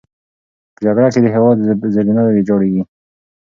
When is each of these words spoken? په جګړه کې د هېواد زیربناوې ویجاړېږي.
په 0.73 0.79
جګړه 0.85 1.07
کې 1.13 1.19
د 1.23 1.27
هېواد 1.35 1.57
زیربناوې 1.93 2.31
ویجاړېږي. 2.35 2.83